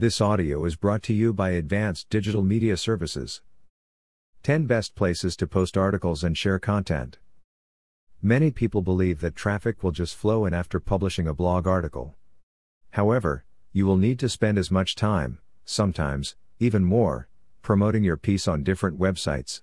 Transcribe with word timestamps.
This 0.00 0.22
audio 0.22 0.64
is 0.64 0.76
brought 0.76 1.02
to 1.02 1.12
you 1.12 1.34
by 1.34 1.50
Advanced 1.50 2.08
Digital 2.08 2.42
Media 2.42 2.78
Services. 2.78 3.42
10 4.42 4.64
Best 4.64 4.94
Places 4.94 5.36
to 5.36 5.46
Post 5.46 5.76
Articles 5.76 6.24
and 6.24 6.38
Share 6.38 6.58
Content. 6.58 7.18
Many 8.22 8.50
people 8.50 8.80
believe 8.80 9.20
that 9.20 9.36
traffic 9.36 9.82
will 9.82 9.90
just 9.90 10.16
flow 10.16 10.46
in 10.46 10.54
after 10.54 10.80
publishing 10.80 11.28
a 11.28 11.34
blog 11.34 11.66
article. 11.66 12.14
However, 12.92 13.44
you 13.74 13.84
will 13.84 13.98
need 13.98 14.18
to 14.20 14.30
spend 14.30 14.56
as 14.56 14.70
much 14.70 14.96
time, 14.96 15.38
sometimes, 15.66 16.34
even 16.58 16.82
more, 16.82 17.28
promoting 17.60 18.02
your 18.02 18.16
piece 18.16 18.48
on 18.48 18.64
different 18.64 18.98
websites. 18.98 19.60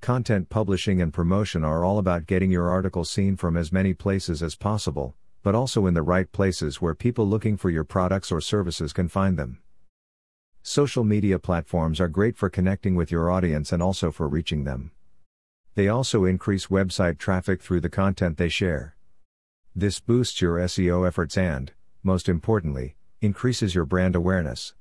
Content 0.00 0.48
publishing 0.48 1.00
and 1.00 1.14
promotion 1.14 1.62
are 1.62 1.84
all 1.84 2.00
about 2.00 2.26
getting 2.26 2.50
your 2.50 2.70
article 2.70 3.04
seen 3.04 3.36
from 3.36 3.56
as 3.56 3.70
many 3.70 3.94
places 3.94 4.42
as 4.42 4.56
possible, 4.56 5.14
but 5.44 5.54
also 5.54 5.86
in 5.86 5.92
the 5.92 6.02
right 6.02 6.32
places 6.32 6.80
where 6.80 6.94
people 6.94 7.28
looking 7.28 7.58
for 7.58 7.68
your 7.68 7.84
products 7.84 8.32
or 8.32 8.40
services 8.40 8.94
can 8.94 9.08
find 9.08 9.38
them. 9.38 9.58
Social 10.62 11.04
media 11.04 11.38
platforms 11.38 12.00
are 12.00 12.08
great 12.08 12.38
for 12.38 12.48
connecting 12.48 12.94
with 12.94 13.10
your 13.10 13.30
audience 13.30 13.70
and 13.70 13.82
also 13.82 14.10
for 14.10 14.26
reaching 14.26 14.64
them. 14.64 14.90
They 15.74 15.86
also 15.86 16.24
increase 16.24 16.68
website 16.68 17.18
traffic 17.18 17.60
through 17.60 17.82
the 17.82 17.90
content 17.90 18.38
they 18.38 18.48
share. 18.48 18.96
This 19.76 20.00
boosts 20.00 20.40
your 20.40 20.56
SEO 20.56 21.06
efforts 21.06 21.36
and, 21.36 21.72
most 22.02 22.26
importantly, 22.26 22.96
increases 23.20 23.74
your 23.74 23.84
brand 23.84 24.16
awareness. 24.16 24.72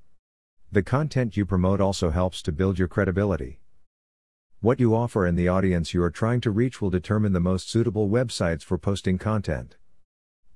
The 0.72 0.82
content 0.82 1.36
you 1.36 1.46
promote 1.46 1.82
also 1.82 2.10
helps 2.12 2.42
to 2.44 2.54
build 2.54 2.80
your 2.80 2.88
credibility. 2.88 3.60
What 4.62 4.80
you 4.80 4.96
offer 4.96 5.26
and 5.26 5.38
the 5.38 5.50
audience 5.50 5.94
you 5.94 6.02
are 6.04 6.10
trying 6.10 6.40
to 6.40 6.52
reach 6.52 6.82
will 6.82 6.90
determine 6.90 7.34
the 7.34 7.42
most 7.42 7.70
suitable 7.70 8.08
websites 8.08 8.64
for 8.64 8.78
posting 8.78 9.18
content. 9.18 9.76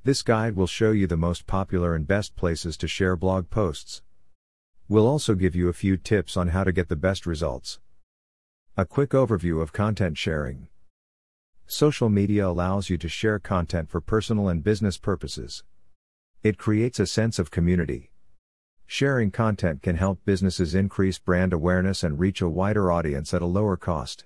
This 0.07 0.23
guide 0.23 0.55
will 0.55 0.67
show 0.67 0.91
you 0.91 1.05
the 1.05 1.17
most 1.17 1.47
popular 1.47 1.93
and 1.93 2.07
best 2.07 2.37
places 2.37 2.77
to 2.77 2.87
share 2.87 3.17
blog 3.17 3.49
posts. 3.49 4.03
We'll 4.87 5.05
also 5.05 5.35
give 5.35 5.53
you 5.53 5.67
a 5.67 5.73
few 5.73 5.97
tips 5.97 6.37
on 6.37 6.47
how 6.47 6.63
to 6.63 6.71
get 6.71 6.87
the 6.87 6.95
best 6.95 7.25
results. 7.25 7.81
A 8.77 8.85
quick 8.85 9.09
overview 9.09 9.61
of 9.61 9.73
content 9.73 10.17
sharing. 10.17 10.69
Social 11.65 12.07
media 12.07 12.47
allows 12.47 12.89
you 12.89 12.97
to 12.97 13.09
share 13.09 13.37
content 13.37 13.89
for 13.89 13.99
personal 13.99 14.47
and 14.47 14.63
business 14.63 14.97
purposes. 14.97 15.65
It 16.41 16.57
creates 16.57 17.01
a 17.01 17.05
sense 17.05 17.37
of 17.37 17.51
community. 17.51 18.13
Sharing 18.85 19.29
content 19.29 19.81
can 19.81 19.97
help 19.97 20.23
businesses 20.23 20.73
increase 20.73 21.19
brand 21.19 21.51
awareness 21.51 22.01
and 22.01 22.17
reach 22.17 22.41
a 22.41 22.47
wider 22.47 22.93
audience 22.93 23.33
at 23.33 23.41
a 23.41 23.45
lower 23.45 23.75
cost. 23.75 24.23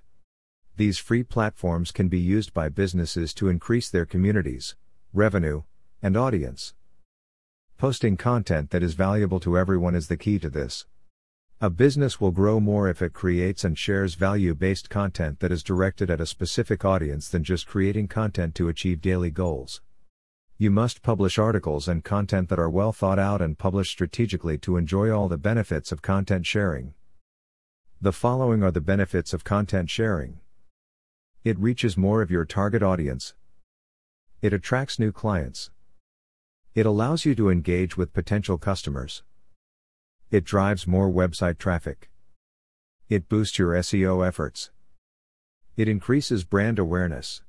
These 0.77 0.99
free 0.99 1.23
platforms 1.23 1.91
can 1.91 2.07
be 2.07 2.19
used 2.19 2.53
by 2.53 2.69
businesses 2.69 3.33
to 3.33 3.49
increase 3.49 3.89
their 3.89 4.05
communities, 4.05 4.75
revenue, 5.11 5.63
and 6.01 6.17
audience. 6.17 6.73
Posting 7.77 8.17
content 8.17 8.71
that 8.71 8.81
is 8.81 8.93
valuable 8.93 9.39
to 9.39 9.57
everyone 9.57 9.95
is 9.95 10.07
the 10.07 10.17
key 10.17 10.39
to 10.39 10.49
this. 10.49 10.85
A 11.59 11.69
business 11.69 12.19
will 12.19 12.31
grow 12.31 12.59
more 12.59 12.89
if 12.89 13.01
it 13.01 13.13
creates 13.13 13.63
and 13.63 13.77
shares 13.77 14.15
value 14.15 14.55
based 14.55 14.89
content 14.89 15.39
that 15.41 15.51
is 15.51 15.61
directed 15.61 16.09
at 16.09 16.19
a 16.19 16.25
specific 16.25 16.83
audience 16.83 17.27
than 17.27 17.43
just 17.43 17.67
creating 17.67 18.07
content 18.07 18.55
to 18.55 18.67
achieve 18.67 18.99
daily 18.99 19.29
goals. 19.29 19.81
You 20.57 20.71
must 20.71 21.03
publish 21.03 21.37
articles 21.37 21.87
and 21.87 22.03
content 22.03 22.49
that 22.49 22.59
are 22.59 22.69
well 22.69 22.91
thought 22.91 23.19
out 23.19 23.41
and 23.41 23.57
published 23.57 23.91
strategically 23.91 24.57
to 24.59 24.77
enjoy 24.77 25.11
all 25.11 25.27
the 25.27 25.37
benefits 25.37 25.91
of 25.91 26.01
content 26.01 26.45
sharing. 26.45 26.93
The 28.01 28.11
following 28.11 28.63
are 28.63 28.71
the 28.71 28.81
benefits 28.81 29.33
of 29.33 29.43
content 29.43 29.89
sharing 29.89 30.39
it 31.43 31.57
reaches 31.57 31.97
more 31.97 32.21
of 32.21 32.29
your 32.29 32.45
target 32.45 32.83
audience, 32.83 33.33
it 34.41 34.53
attracts 34.53 34.97
new 34.97 35.11
clients, 35.11 35.69
it 36.73 36.85
allows 36.85 37.25
you 37.25 37.35
to 37.35 37.49
engage 37.49 37.97
with 37.97 38.13
potential 38.13 38.57
customers, 38.57 39.23
it 40.29 40.45
drives 40.45 40.87
more 40.87 41.09
website 41.09 41.57
traffic, 41.57 42.09
it 43.09 43.27
boosts 43.27 43.59
your 43.59 43.73
SEO 43.73 44.25
efforts, 44.25 44.71
it 45.75 45.89
increases 45.89 46.45
brand 46.45 46.79
awareness, 46.79 47.41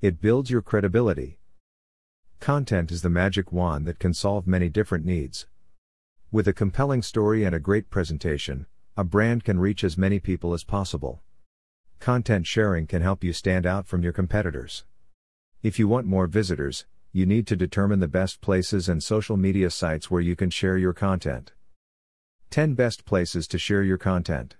it 0.00 0.20
builds 0.20 0.50
your 0.50 0.62
credibility. 0.62 1.38
Content 2.38 2.90
is 2.90 3.02
the 3.02 3.08
magic 3.08 3.52
wand 3.52 3.86
that 3.86 3.98
can 3.98 4.12
solve 4.12 4.46
many 4.46 4.68
different 4.68 5.04
needs. 5.04 5.46
With 6.30 6.48
a 6.48 6.52
compelling 6.52 7.02
story 7.02 7.44
and 7.44 7.54
a 7.54 7.60
great 7.60 7.90
presentation, 7.90 8.66
a 8.96 9.04
brand 9.04 9.44
can 9.44 9.58
reach 9.58 9.84
as 9.84 9.98
many 9.98 10.18
people 10.18 10.52
as 10.52 10.64
possible. 10.64 11.22
Content 11.98 12.46
sharing 12.46 12.86
can 12.86 13.02
help 13.02 13.22
you 13.22 13.32
stand 13.32 13.64
out 13.64 13.86
from 13.86 14.02
your 14.02 14.12
competitors. 14.12 14.84
If 15.62 15.78
you 15.78 15.86
want 15.86 16.06
more 16.06 16.26
visitors, 16.26 16.84
you 17.14 17.26
need 17.26 17.46
to 17.46 17.56
determine 17.56 18.00
the 18.00 18.08
best 18.08 18.40
places 18.40 18.88
and 18.88 19.02
social 19.02 19.36
media 19.36 19.68
sites 19.68 20.10
where 20.10 20.22
you 20.22 20.34
can 20.34 20.48
share 20.48 20.78
your 20.78 20.94
content. 20.94 21.52
10 22.48 22.72
Best 22.72 23.04
Places 23.04 23.46
to 23.48 23.58
Share 23.58 23.82
Your 23.82 23.98
Content. 23.98 24.56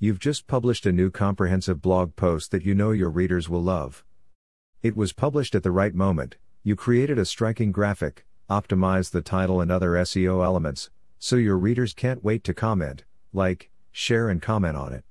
You've 0.00 0.18
just 0.18 0.48
published 0.48 0.84
a 0.84 0.90
new 0.90 1.12
comprehensive 1.12 1.80
blog 1.80 2.16
post 2.16 2.50
that 2.50 2.64
you 2.64 2.74
know 2.74 2.90
your 2.90 3.08
readers 3.08 3.48
will 3.48 3.62
love. 3.62 4.04
It 4.82 4.96
was 4.96 5.12
published 5.12 5.54
at 5.54 5.62
the 5.62 5.70
right 5.70 5.94
moment, 5.94 6.36
you 6.64 6.74
created 6.74 7.20
a 7.20 7.24
striking 7.24 7.70
graphic, 7.70 8.26
optimized 8.50 9.12
the 9.12 9.22
title 9.22 9.60
and 9.60 9.70
other 9.70 9.90
SEO 9.90 10.44
elements, 10.44 10.90
so 11.20 11.36
your 11.36 11.56
readers 11.56 11.94
can't 11.94 12.24
wait 12.24 12.42
to 12.44 12.52
comment, 12.52 13.04
like, 13.32 13.70
share, 13.92 14.28
and 14.28 14.42
comment 14.42 14.76
on 14.76 14.92
it. 14.92 15.04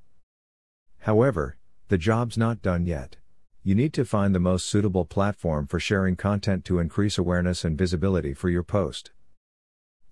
However, 1.00 1.56
the 1.88 1.98
job's 1.98 2.38
not 2.38 2.62
done 2.62 2.86
yet. 2.86 3.16
You 3.66 3.75
need 3.75 3.94
to 3.94 4.03
find 4.03 4.35
the 4.35 4.41
most 4.41 4.66
suitable 4.66 5.06
platform 5.06 5.68
for 5.68 5.79
sharing 5.79 6.18
content 6.18 6.66
to 6.66 6.79
increase 6.79 7.18
awareness 7.18 7.63
and 7.63 7.78
visibility 7.78 8.34
for 8.34 8.50
your 8.50 8.62
post. 8.62 9.12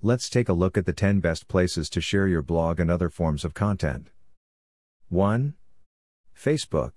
Let's 0.02 0.30
take 0.30 0.48
a 0.48 0.54
look 0.54 0.78
at 0.78 0.86
the 0.86 0.94
10 0.94 1.20
best 1.20 1.50
places 1.50 1.90
to 1.90 2.00
share 2.00 2.30
your 2.30 2.42
blog 2.42 2.80
and 2.80 2.90
other 2.90 3.10
forms 3.10 3.44
of 3.44 3.54
content. 3.54 4.10
1. 5.10 5.56
Facebook. 6.34 6.92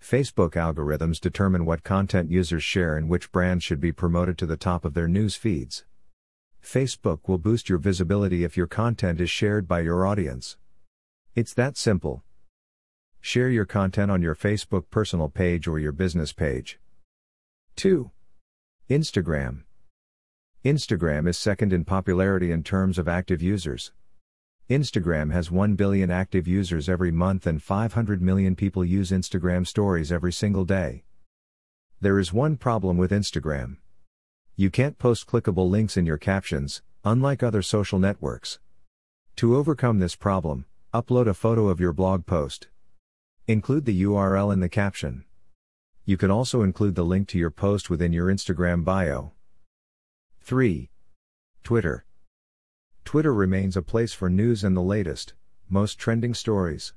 Facebook 0.00 0.52
algorithms 0.52 1.20
determine 1.20 1.66
what 1.66 1.82
content 1.82 2.30
users 2.30 2.62
share 2.62 2.96
and 2.96 3.08
which 3.08 3.32
brands 3.32 3.64
should 3.64 3.80
be 3.80 3.90
promoted 3.90 4.38
to 4.38 4.46
the 4.46 4.56
top 4.56 4.84
of 4.84 4.94
their 4.94 5.08
news 5.08 5.34
feeds. 5.34 5.84
Facebook 6.62 7.26
will 7.26 7.38
boost 7.38 7.68
your 7.68 7.78
visibility 7.78 8.44
if 8.44 8.56
your 8.56 8.68
content 8.68 9.20
is 9.20 9.28
shared 9.28 9.66
by 9.66 9.80
your 9.80 10.06
audience. 10.06 10.56
It's 11.34 11.54
that 11.54 11.76
simple. 11.76 12.22
Share 13.24 13.48
your 13.48 13.66
content 13.66 14.10
on 14.10 14.20
your 14.20 14.34
Facebook 14.34 14.90
personal 14.90 15.28
page 15.28 15.68
or 15.68 15.78
your 15.78 15.92
business 15.92 16.32
page. 16.32 16.80
2. 17.76 18.10
Instagram. 18.90 19.62
Instagram 20.64 21.28
is 21.28 21.38
second 21.38 21.72
in 21.72 21.84
popularity 21.84 22.50
in 22.50 22.64
terms 22.64 22.98
of 22.98 23.06
active 23.06 23.40
users. 23.40 23.92
Instagram 24.68 25.32
has 25.32 25.52
1 25.52 25.76
billion 25.76 26.10
active 26.10 26.48
users 26.48 26.88
every 26.88 27.12
month 27.12 27.46
and 27.46 27.62
500 27.62 28.20
million 28.20 28.56
people 28.56 28.84
use 28.84 29.12
Instagram 29.12 29.68
stories 29.68 30.10
every 30.10 30.32
single 30.32 30.64
day. 30.64 31.04
There 32.00 32.18
is 32.18 32.32
one 32.32 32.56
problem 32.56 32.96
with 32.96 33.12
Instagram. 33.12 33.76
You 34.56 34.68
can't 34.68 34.98
post 34.98 35.28
clickable 35.28 35.70
links 35.70 35.96
in 35.96 36.06
your 36.06 36.18
captions, 36.18 36.82
unlike 37.04 37.44
other 37.44 37.62
social 37.62 38.00
networks. 38.00 38.58
To 39.36 39.54
overcome 39.54 40.00
this 40.00 40.16
problem, 40.16 40.64
upload 40.92 41.28
a 41.28 41.34
photo 41.34 41.68
of 41.68 41.78
your 41.78 41.92
blog 41.92 42.26
post. 42.26 42.66
Include 43.48 43.86
the 43.86 44.02
URL 44.04 44.52
in 44.52 44.60
the 44.60 44.68
caption. 44.68 45.24
You 46.04 46.16
can 46.16 46.30
also 46.30 46.62
include 46.62 46.94
the 46.94 47.04
link 47.04 47.26
to 47.28 47.38
your 47.38 47.50
post 47.50 47.90
within 47.90 48.12
your 48.12 48.28
Instagram 48.28 48.84
bio. 48.84 49.32
3. 50.42 50.88
Twitter. 51.64 52.04
Twitter 53.04 53.34
remains 53.34 53.76
a 53.76 53.82
place 53.82 54.12
for 54.12 54.30
news 54.30 54.62
and 54.62 54.76
the 54.76 54.80
latest, 54.80 55.34
most 55.68 55.98
trending 55.98 56.34
stories. 56.34 56.94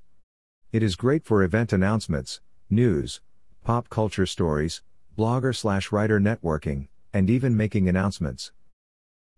It 0.72 0.84
is 0.84 0.96
great 0.96 1.24
for 1.24 1.42
event 1.42 1.74
announcements, 1.74 2.42
news, 2.70 3.22
pop 3.64 3.90
culture 3.90 4.28
stories, 4.28 4.84
blogger 5.18 5.56
slash 5.56 5.92
writer 5.92 6.20
networking, 6.20 6.90
and 7.12 7.28
even 7.28 7.58
making 7.58 7.90
announcements. 7.90 8.52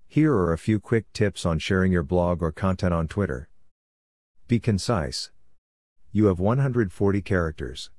Here 0.10 0.34
are 0.34 0.52
a 0.52 0.58
few 0.58 0.82
quick 0.82 1.06
tips 1.14 1.46
on 1.46 1.60
sharing 1.60 1.94
your 1.94 2.04
blog 2.04 2.44
or 2.44 2.52
content 2.52 2.94
on 2.94 3.08
Twitter. 3.08 3.48
Be 4.50 4.60
concise. 4.60 5.32
You 6.18 6.26
have 6.26 6.40
140 6.40 7.22
characters. 7.22 7.92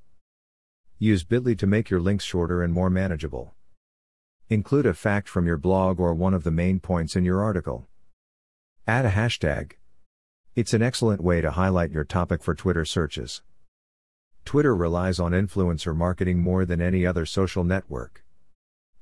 Use 0.98 1.22
Bitly 1.22 1.56
to 1.56 1.68
make 1.68 1.88
your 1.88 2.00
links 2.00 2.24
shorter 2.24 2.64
and 2.64 2.74
more 2.74 2.90
manageable. 2.90 3.54
Include 4.48 4.86
a 4.86 4.92
fact 4.92 5.28
from 5.28 5.46
your 5.46 5.56
blog 5.56 6.00
or 6.00 6.12
one 6.14 6.34
of 6.34 6.42
the 6.42 6.50
main 6.50 6.80
points 6.80 7.14
in 7.14 7.24
your 7.24 7.40
article. 7.40 7.86
Add 8.88 9.04
a 9.04 9.10
hashtag. 9.10 9.74
It's 10.56 10.74
an 10.74 10.82
excellent 10.82 11.20
way 11.20 11.40
to 11.40 11.52
highlight 11.52 11.92
your 11.92 12.02
topic 12.02 12.42
for 12.42 12.56
Twitter 12.56 12.84
searches. 12.84 13.42
Twitter 14.44 14.74
relies 14.74 15.20
on 15.20 15.30
influencer 15.30 15.94
marketing 15.94 16.40
more 16.40 16.64
than 16.64 16.82
any 16.82 17.06
other 17.06 17.24
social 17.24 17.62
network. 17.62 18.24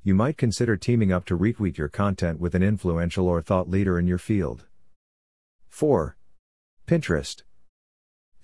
You 0.03 0.15
might 0.15 0.37
consider 0.37 0.77
teaming 0.77 1.11
up 1.11 1.25
to 1.25 1.39
retweet 1.39 1.79
your 1.79 1.89
content 1.89 2.39
with 2.39 2.55
an 2.55 2.63
influential 2.63 3.29
or 3.29 3.41
thought 3.41 3.71
leader 3.71 3.99
in 3.99 4.07
your 4.07 4.19
field. 4.19 4.67
4. 5.71 6.19
Pinterest. 6.87 7.45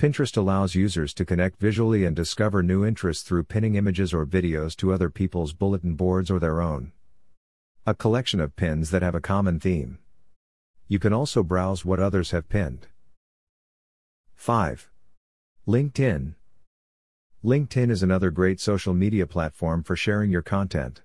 Pinterest 0.02 0.36
allows 0.36 0.74
users 0.74 1.14
to 1.14 1.24
connect 1.24 1.60
visually 1.60 2.04
and 2.04 2.16
discover 2.16 2.60
new 2.60 2.84
interests 2.84 3.22
through 3.22 3.44
pinning 3.44 3.76
images 3.76 4.12
or 4.12 4.26
videos 4.26 4.74
to 4.74 4.92
other 4.92 5.08
people's 5.08 5.52
bulletin 5.52 5.94
boards 5.94 6.28
or 6.28 6.40
their 6.40 6.60
own. 6.60 6.90
A 7.86 7.94
collection 7.94 8.40
of 8.40 8.56
pins 8.56 8.90
that 8.90 9.02
have 9.02 9.14
a 9.14 9.20
common 9.20 9.60
theme. 9.60 9.98
You 10.88 10.98
can 10.98 11.12
also 11.12 11.44
browse 11.44 11.84
what 11.84 12.00
others 12.00 12.32
have 12.32 12.48
pinned. 12.48 12.88
5. 14.34 14.90
LinkedIn. 15.68 16.34
LinkedIn 17.44 17.88
is 17.88 18.02
another 18.02 18.32
great 18.32 18.58
social 18.58 18.94
media 18.94 19.28
platform 19.28 19.84
for 19.84 19.94
sharing 19.94 20.32
your 20.32 20.42
content. 20.42 21.02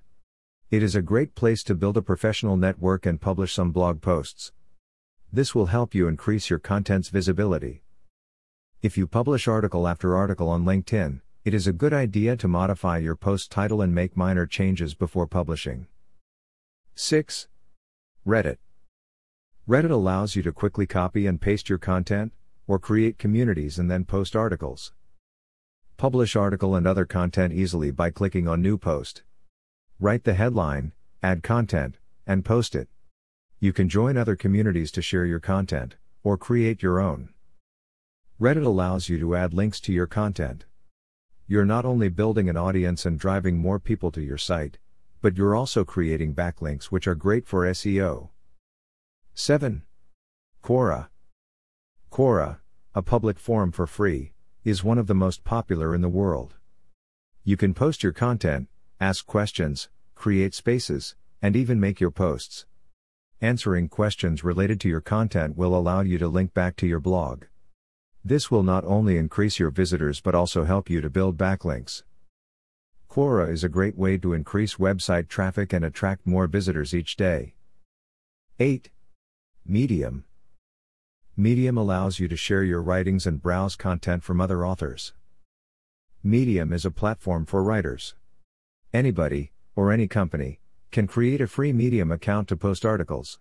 It 0.71 0.81
is 0.81 0.95
a 0.95 1.03
great 1.03 1.35
place 1.35 1.61
to 1.65 1.75
build 1.75 1.97
a 1.97 2.01
professional 2.01 2.57
network 2.57 3.05
and 3.05 3.21
publish 3.21 3.53
some 3.53 3.71
blog 3.71 4.01
posts. 4.01 4.53
This 5.31 5.53
will 5.53 5.67
help 5.67 5.93
you 5.93 6.07
increase 6.07 6.49
your 6.49 6.57
content's 6.57 7.09
visibility. 7.09 7.83
If 8.79 8.95
you 8.95 9.07
publish 9.07 9.47
article 9.47 9.87
after 9.87 10.15
article 10.15 10.49
on 10.49 10.63
LinkedIn, 10.63 11.21
it 11.43 11.55
is 11.55 11.65
a 11.65 11.73
good 11.73 11.93
idea 11.93 12.37
to 12.37 12.47
modify 12.47 12.99
your 12.99 13.15
post 13.15 13.49
title 13.49 13.81
and 13.81 13.93
make 13.93 14.15
minor 14.15 14.45
changes 14.45 14.93
before 14.93 15.25
publishing. 15.25 15.87
6. 16.93 17.47
Reddit. 18.25 18.57
Reddit 19.67 19.89
allows 19.89 20.35
you 20.35 20.43
to 20.43 20.51
quickly 20.51 20.85
copy 20.85 21.25
and 21.25 21.41
paste 21.41 21.69
your 21.69 21.79
content, 21.79 22.33
or 22.67 22.77
create 22.77 23.17
communities 23.17 23.79
and 23.79 23.89
then 23.89 24.05
post 24.05 24.35
articles. 24.35 24.93
Publish 25.97 26.35
article 26.35 26.75
and 26.75 26.85
other 26.85 27.05
content 27.05 27.53
easily 27.53 27.89
by 27.89 28.11
clicking 28.11 28.47
on 28.47 28.61
New 28.61 28.77
Post. 28.77 29.23
Write 29.99 30.23
the 30.23 30.35
headline, 30.35 30.91
add 31.23 31.41
content, 31.41 31.97
and 32.27 32.45
post 32.45 32.75
it. 32.75 32.89
You 33.59 33.73
can 33.73 33.89
join 33.89 34.17
other 34.17 34.35
communities 34.35 34.91
to 34.91 35.01
share 35.01 35.25
your 35.25 35.39
content, 35.39 35.95
or 36.23 36.37
create 36.37 36.83
your 36.83 36.99
own. 36.99 37.29
Reddit 38.39 38.63
allows 38.63 39.09
you 39.09 39.17
to 39.17 39.35
add 39.35 39.55
links 39.55 39.79
to 39.79 39.91
your 39.91 40.05
content. 40.05 40.65
You're 41.47 41.65
not 41.65 41.85
only 41.85 42.07
building 42.07 42.47
an 42.49 42.55
audience 42.55 43.03
and 43.03 43.19
driving 43.19 43.57
more 43.57 43.79
people 43.79 44.11
to 44.11 44.21
your 44.21 44.37
site, 44.37 44.77
but 45.21 45.35
you're 45.35 45.55
also 45.55 45.83
creating 45.83 46.35
backlinks 46.35 46.85
which 46.85 47.07
are 47.07 47.15
great 47.15 47.47
for 47.47 47.65
SEO. 47.65 48.29
7. 49.33 49.81
Quora. 50.63 51.07
Quora, 52.11 52.59
a 52.93 53.01
public 53.01 53.39
forum 53.39 53.71
for 53.71 53.87
free, 53.87 54.33
is 54.63 54.83
one 54.83 54.99
of 54.99 55.07
the 55.07 55.15
most 55.15 55.43
popular 55.43 55.95
in 55.95 56.01
the 56.01 56.07
world. 56.07 56.53
You 57.43 57.57
can 57.57 57.73
post 57.73 58.03
your 58.03 58.13
content, 58.13 58.67
ask 58.99 59.25
questions, 59.25 59.89
create 60.13 60.53
spaces, 60.53 61.15
and 61.41 61.55
even 61.55 61.79
make 61.79 61.99
your 61.99 62.11
posts. 62.11 62.67
Answering 63.41 63.89
questions 63.89 64.43
related 64.43 64.79
to 64.81 64.89
your 64.89 65.01
content 65.01 65.57
will 65.57 65.75
allow 65.75 66.01
you 66.01 66.19
to 66.19 66.27
link 66.27 66.53
back 66.53 66.75
to 66.75 66.87
your 66.87 66.99
blog. 66.99 67.45
This 68.27 68.51
will 68.51 68.63
not 68.63 68.83
only 68.83 69.17
increase 69.17 69.57
your 69.57 69.69
visitors 69.69 70.19
but 70.19 70.35
also 70.35 70.65
help 70.65 70.89
you 70.89 70.99
to 70.99 71.09
build 71.09 71.37
backlinks. 71.37 72.03
Quora 73.09 73.49
is 73.49 73.63
a 73.63 73.69
great 73.69 73.97
way 73.97 74.17
to 74.17 74.33
increase 74.33 74.75
website 74.75 75.29
traffic 75.29 75.71
and 75.71 75.85
attract 75.85 76.27
more 76.27 76.45
visitors 76.45 76.93
each 76.93 77.15
day. 77.15 77.53
8. 78.59 78.89
Medium. 79.65 80.25
Medium 81.37 81.77
allows 81.77 82.19
you 82.19 82.27
to 82.27 82.35
share 82.35 82.63
your 82.63 82.81
writings 82.81 83.25
and 83.25 83.41
browse 83.41 83.77
content 83.77 84.25
from 84.25 84.41
other 84.41 84.65
authors. 84.65 85.13
Medium 86.21 86.73
is 86.73 86.83
a 86.83 86.91
platform 86.91 87.45
for 87.45 87.63
writers. 87.63 88.13
Anybody, 88.93 89.53
or 89.73 89.89
any 89.89 90.09
company, 90.09 90.59
can 90.91 91.07
create 91.07 91.39
a 91.39 91.47
free 91.47 91.71
Medium 91.71 92.11
account 92.11 92.49
to 92.49 92.57
post 92.57 92.83
articles. 92.83 93.39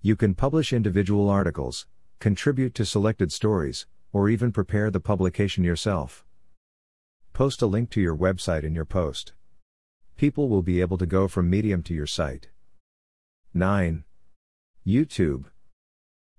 You 0.00 0.16
can 0.16 0.34
publish 0.34 0.72
individual 0.72 1.28
articles, 1.28 1.86
contribute 2.18 2.74
to 2.76 2.86
selected 2.86 3.30
stories, 3.30 3.84
or 4.16 4.30
even 4.30 4.50
prepare 4.50 4.90
the 4.90 4.98
publication 4.98 5.62
yourself. 5.62 6.24
Post 7.34 7.60
a 7.60 7.66
link 7.66 7.90
to 7.90 8.00
your 8.00 8.16
website 8.16 8.64
in 8.64 8.74
your 8.74 8.86
post. 8.86 9.34
People 10.16 10.48
will 10.48 10.62
be 10.62 10.80
able 10.80 10.96
to 10.96 11.04
go 11.04 11.28
from 11.28 11.50
Medium 11.50 11.82
to 11.82 11.92
your 11.92 12.06
site. 12.06 12.48
9. 13.52 14.04
YouTube. 14.86 15.44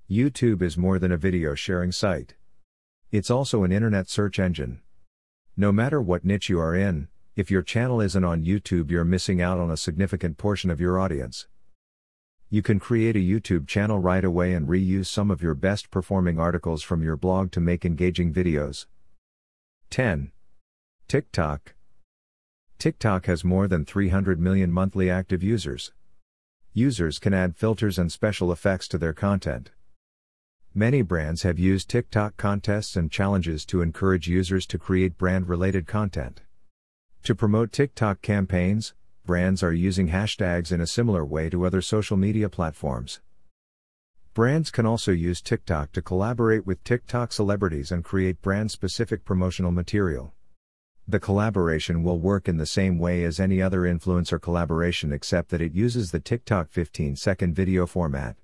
YouTube 0.10 0.64
is 0.64 0.76
more 0.76 0.98
than 0.98 1.12
a 1.12 1.18
video 1.18 1.54
sharing 1.54 1.92
site. 1.92 2.34
It's 3.12 3.30
also 3.30 3.64
an 3.64 3.72
internet 3.72 4.10
search 4.10 4.40
engine. 4.40 4.82
No 5.56 5.72
matter 5.72 6.02
what 6.02 6.26
niche 6.26 6.50
you 6.50 6.60
are 6.60 6.76
in, 6.76 7.10
if 7.36 7.52
your 7.52 7.62
channel 7.62 8.02
isn't 8.02 8.24
on 8.24 8.44
YouTube, 8.44 8.90
you're 8.90 9.06
missing 9.06 9.40
out 9.40 9.60
on 9.60 9.70
a 9.70 9.78
significant 9.78 10.40
portion 10.40 10.72
of 10.72 10.82
your 10.82 10.98
audience. 10.98 11.46
You 12.50 12.62
can 12.62 12.80
create 12.80 13.18
a 13.18 13.20
YouTube 13.20 13.68
channel 13.68 14.00
right 14.00 14.24
away 14.24 14.54
and 14.54 14.70
reuse 14.70 15.08
some 15.08 15.30
of 15.30 15.42
your 15.42 15.54
best 15.54 15.92
performing 15.92 16.40
articles 16.40 16.82
from 16.82 17.04
your 17.04 17.18
blog 17.18 17.52
to 17.52 17.60
make 17.60 17.84
engaging 17.84 18.34
videos. 18.34 18.86
10. 19.90 20.32
TikTok. 21.10 21.74
TikTok 22.80 23.26
has 23.26 23.44
more 23.44 23.68
than 23.68 23.84
300 23.84 24.40
million 24.40 24.72
monthly 24.72 25.10
active 25.10 25.44
users. 25.44 25.92
Users 26.74 27.20
can 27.20 27.34
add 27.34 27.58
filters 27.58 28.00
and 28.00 28.10
special 28.10 28.50
effects 28.54 28.88
to 28.88 28.98
their 28.98 29.14
content. 29.14 29.72
Many 30.74 31.02
brands 31.02 31.42
have 31.42 31.60
used 31.60 31.90
TikTok 31.90 32.38
contests 32.38 32.96
and 32.96 33.12
challenges 33.12 33.66
to 33.66 33.82
encourage 33.82 34.30
users 34.30 34.66
to 34.68 34.78
create 34.78 35.18
brand 35.18 35.50
related 35.50 35.86
content. 35.86 36.44
To 37.24 37.36
promote 37.36 37.74
TikTok 37.74 38.22
campaigns, 38.22 38.94
brands 39.28 39.62
are 39.62 39.74
using 39.74 40.08
hashtags 40.08 40.72
in 40.72 40.80
a 40.80 40.88
similar 40.88 41.26
way 41.26 41.50
to 41.50 41.66
other 41.66 41.82
social 41.82 42.16
media 42.16 42.48
platforms. 42.48 43.20
Brands 44.34 44.72
can 44.72 44.86
also 44.86 45.12
use 45.12 45.42
TikTok 45.42 45.92
to 45.92 46.02
collaborate 46.02 46.66
with 46.66 46.82
TikTok 46.86 47.34
celebrities 47.34 47.92
and 47.92 48.06
create 48.06 48.42
brand 48.42 48.72
specific 48.72 49.26
promotional 49.26 49.72
material. 49.72 50.32
The 51.06 51.20
collaboration 51.20 52.04
will 52.04 52.20
work 52.20 52.48
in 52.48 52.56
the 52.56 52.66
same 52.66 53.00
way 53.00 53.26
as 53.26 53.38
any 53.38 53.62
other 53.62 53.82
influencer 53.82 54.42
collaboration 54.42 55.12
except 55.12 55.50
that 55.50 55.62
it 55.62 55.74
uses 55.74 56.12
the 56.12 56.22
TikTok 56.22 56.70
15 56.70 57.18
second 57.18 57.54
video 57.54 57.86
format. 57.86 58.38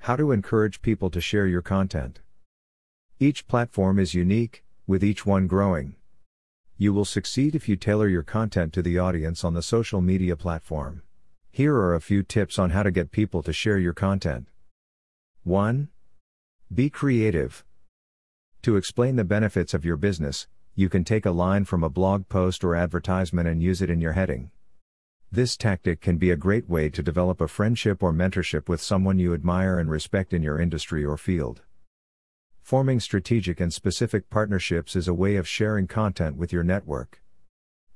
How 0.00 0.16
to 0.16 0.30
encourage 0.30 0.82
people 0.82 1.08
to 1.08 1.22
share 1.22 1.46
your 1.46 1.62
content. 1.62 2.20
Each 3.18 3.48
platform 3.48 3.98
is 3.98 4.12
unique, 4.12 4.62
with 4.86 5.02
each 5.02 5.24
one 5.24 5.46
growing. 5.46 5.94
You 6.82 6.94
will 6.94 7.04
succeed 7.04 7.54
if 7.54 7.68
you 7.68 7.76
tailor 7.76 8.08
your 8.08 8.22
content 8.22 8.72
to 8.72 8.80
the 8.80 8.98
audience 8.98 9.44
on 9.44 9.52
the 9.52 9.60
social 9.60 10.00
media 10.00 10.34
platform. 10.34 11.02
Here 11.50 11.74
are 11.76 11.94
a 11.94 12.00
few 12.00 12.22
tips 12.22 12.58
on 12.58 12.70
how 12.70 12.82
to 12.84 12.90
get 12.90 13.10
people 13.10 13.42
to 13.42 13.52
share 13.52 13.76
your 13.76 13.92
content. 13.92 14.48
1. 15.44 15.88
Be 16.72 16.88
creative. 16.88 17.66
To 18.62 18.76
explain 18.76 19.16
the 19.16 19.24
benefits 19.24 19.74
of 19.74 19.84
your 19.84 19.98
business, 19.98 20.48
you 20.74 20.88
can 20.88 21.04
take 21.04 21.26
a 21.26 21.32
line 21.32 21.66
from 21.66 21.84
a 21.84 21.90
blog 21.90 22.30
post 22.30 22.64
or 22.64 22.74
advertisement 22.74 23.46
and 23.46 23.62
use 23.62 23.82
it 23.82 23.90
in 23.90 24.00
your 24.00 24.12
heading. 24.12 24.50
This 25.30 25.58
tactic 25.58 26.00
can 26.00 26.16
be 26.16 26.30
a 26.30 26.34
great 26.34 26.66
way 26.66 26.88
to 26.88 27.02
develop 27.02 27.42
a 27.42 27.48
friendship 27.48 28.02
or 28.02 28.10
mentorship 28.10 28.70
with 28.70 28.80
someone 28.80 29.18
you 29.18 29.34
admire 29.34 29.78
and 29.78 29.90
respect 29.90 30.32
in 30.32 30.42
your 30.42 30.58
industry 30.58 31.04
or 31.04 31.18
field. 31.18 31.60
Forming 32.70 33.00
strategic 33.00 33.58
and 33.58 33.72
specific 33.72 34.30
partnerships 34.30 34.94
is 34.94 35.08
a 35.08 35.12
way 35.12 35.34
of 35.34 35.48
sharing 35.48 35.88
content 35.88 36.36
with 36.36 36.52
your 36.52 36.62
network. 36.62 37.20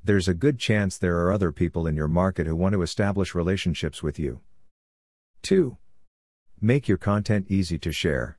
There's 0.02 0.26
a 0.26 0.34
good 0.34 0.58
chance 0.58 0.98
there 0.98 1.16
are 1.20 1.30
other 1.30 1.52
people 1.52 1.86
in 1.86 1.94
your 1.94 2.08
market 2.08 2.48
who 2.48 2.56
want 2.56 2.72
to 2.72 2.82
establish 2.82 3.36
relationships 3.36 4.02
with 4.02 4.18
you. 4.18 4.40
2. 5.42 5.76
Make 6.60 6.88
your 6.88 6.98
content 6.98 7.46
easy 7.48 7.78
to 7.78 7.92
share. 7.92 8.36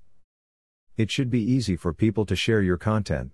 It 0.97 1.09
should 1.09 1.29
be 1.29 1.39
easy 1.39 1.77
for 1.77 1.93
people 1.93 2.25
to 2.25 2.35
share 2.35 2.61
your 2.61 2.75
content. 2.75 3.31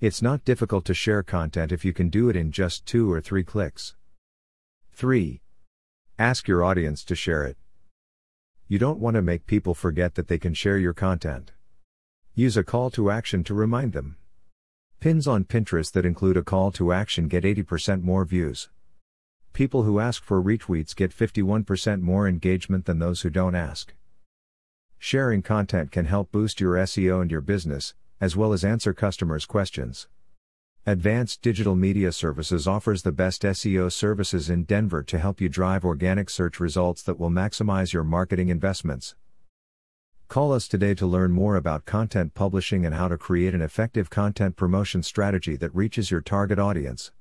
It's 0.00 0.22
not 0.22 0.46
difficult 0.46 0.86
to 0.86 0.94
share 0.94 1.22
content 1.22 1.72
if 1.72 1.84
you 1.84 1.92
can 1.92 2.08
do 2.08 2.30
it 2.30 2.36
in 2.36 2.52
just 2.52 2.86
two 2.86 3.12
or 3.12 3.20
three 3.20 3.44
clicks. 3.44 3.96
3. 4.94 5.42
Ask 6.18 6.48
your 6.48 6.64
audience 6.64 7.04
to 7.04 7.14
share 7.14 7.44
it. 7.44 7.58
You 8.66 8.78
don't 8.78 8.98
want 8.98 9.16
to 9.16 9.20
make 9.20 9.44
people 9.44 9.74
forget 9.74 10.14
that 10.14 10.28
they 10.28 10.38
can 10.38 10.54
share 10.54 10.78
your 10.78 10.94
content. 10.94 11.52
Use 12.36 12.56
a 12.56 12.64
call 12.64 12.90
to 12.90 13.12
action 13.12 13.44
to 13.44 13.54
remind 13.54 13.92
them. 13.92 14.16
Pins 14.98 15.28
on 15.28 15.44
Pinterest 15.44 15.92
that 15.92 16.04
include 16.04 16.36
a 16.36 16.42
call 16.42 16.72
to 16.72 16.92
action 16.92 17.28
get 17.28 17.44
80% 17.44 18.02
more 18.02 18.24
views. 18.24 18.70
People 19.52 19.84
who 19.84 20.00
ask 20.00 20.24
for 20.24 20.42
retweets 20.42 20.96
get 20.96 21.14
51% 21.16 22.00
more 22.00 22.26
engagement 22.26 22.86
than 22.86 22.98
those 22.98 23.20
who 23.20 23.30
don't 23.30 23.54
ask. 23.54 23.94
Sharing 24.98 25.42
content 25.42 25.92
can 25.92 26.06
help 26.06 26.32
boost 26.32 26.60
your 26.60 26.74
SEO 26.74 27.22
and 27.22 27.30
your 27.30 27.40
business, 27.40 27.94
as 28.20 28.36
well 28.36 28.52
as 28.52 28.64
answer 28.64 28.92
customers' 28.92 29.46
questions. 29.46 30.08
Advanced 30.86 31.40
Digital 31.40 31.76
Media 31.76 32.10
Services 32.10 32.66
offers 32.66 33.02
the 33.02 33.12
best 33.12 33.42
SEO 33.42 33.92
services 33.92 34.50
in 34.50 34.64
Denver 34.64 35.04
to 35.04 35.20
help 35.20 35.40
you 35.40 35.48
drive 35.48 35.84
organic 35.84 36.28
search 36.28 36.58
results 36.58 37.00
that 37.04 37.20
will 37.20 37.30
maximize 37.30 37.92
your 37.92 38.02
marketing 38.02 38.48
investments. 38.48 39.14
Call 40.28 40.52
us 40.52 40.66
today 40.66 40.94
to 40.94 41.06
learn 41.06 41.32
more 41.32 41.54
about 41.54 41.84
content 41.84 42.34
publishing 42.34 42.84
and 42.84 42.94
how 42.94 43.08
to 43.08 43.18
create 43.18 43.54
an 43.54 43.62
effective 43.62 44.10
content 44.10 44.56
promotion 44.56 45.02
strategy 45.02 45.54
that 45.56 45.74
reaches 45.74 46.10
your 46.10 46.22
target 46.22 46.58
audience. 46.58 47.12